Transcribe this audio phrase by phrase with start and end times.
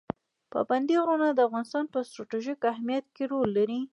[0.53, 3.81] پابندی غرونه د افغانستان په ستراتیژیک اهمیت کې رول لري.